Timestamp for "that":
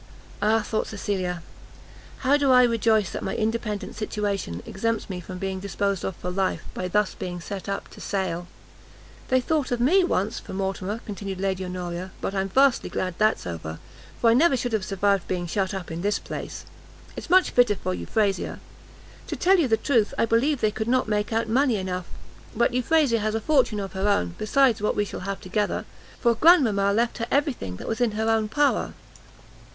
3.11-3.21, 27.75-27.87